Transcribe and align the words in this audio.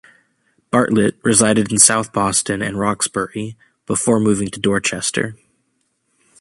Bartlett 0.71 1.19
resided 1.23 1.71
in 1.71 1.77
South 1.77 2.11
Boston 2.11 2.63
and 2.63 2.79
Roxbury 2.79 3.55
before 3.85 4.19
moving 4.19 4.47
to 4.47 4.59
Dorchester. 4.59 5.35